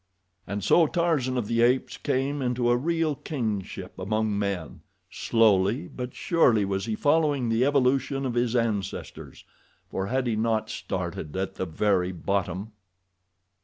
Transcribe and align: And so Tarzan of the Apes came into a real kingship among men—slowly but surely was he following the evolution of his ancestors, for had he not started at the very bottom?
And 0.47 0.63
so 0.63 0.87
Tarzan 0.87 1.37
of 1.37 1.45
the 1.45 1.61
Apes 1.61 1.97
came 1.97 2.41
into 2.41 2.71
a 2.71 2.75
real 2.75 3.13
kingship 3.13 3.99
among 3.99 4.39
men—slowly 4.39 5.89
but 5.89 6.15
surely 6.15 6.65
was 6.65 6.85
he 6.87 6.95
following 6.95 7.49
the 7.49 7.63
evolution 7.63 8.25
of 8.25 8.33
his 8.33 8.55
ancestors, 8.55 9.45
for 9.91 10.07
had 10.07 10.25
he 10.25 10.35
not 10.35 10.71
started 10.71 11.35
at 11.37 11.53
the 11.53 11.67
very 11.67 12.11
bottom? 12.11 12.71